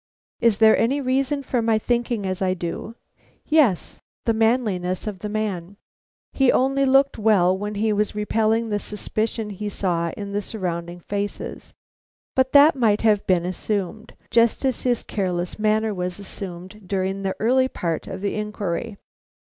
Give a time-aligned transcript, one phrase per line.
[0.39, 2.95] Is there any reason for my thinking as I do?
[3.45, 5.77] Yes, the manliness of man.
[6.33, 11.01] He only looked well when he was repelling the suspicion he saw in the surrounding
[11.01, 11.75] faces.
[12.35, 17.35] But that might have been assumed, just as his careless manner was assumed during the
[17.39, 18.97] early part of the inquiry.